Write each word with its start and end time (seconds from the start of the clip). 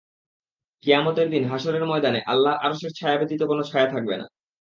কিয়ামতের 0.83 1.27
দিন 1.29 1.43
হাশরের 1.51 1.83
ময়দানে 1.85 2.19
আল্লাহর 2.27 2.61
আরশের 2.65 2.91
ছায়া 2.91 3.17
ব্যতীত 3.17 3.41
কোনো 3.43 3.63
ছায়া 3.63 3.87
থাকবে 3.87 4.15
না। 4.17 4.25